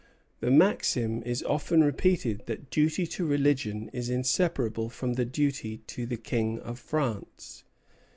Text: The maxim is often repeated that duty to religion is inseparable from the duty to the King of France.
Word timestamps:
The 0.39 0.49
maxim 0.49 1.21
is 1.27 1.43
often 1.43 1.83
repeated 1.83 2.47
that 2.47 2.71
duty 2.71 3.05
to 3.05 3.23
religion 3.27 3.87
is 3.93 4.09
inseparable 4.09 4.89
from 4.89 5.13
the 5.13 5.25
duty 5.25 5.77
to 5.85 6.07
the 6.07 6.17
King 6.17 6.57
of 6.61 6.79
France. 6.79 7.63